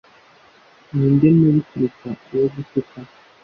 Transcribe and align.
Ninde 0.95 1.27
mubi 1.37 1.61
kuruta 1.67 2.07
uwo 2.33 2.47
gutuka 2.55 2.95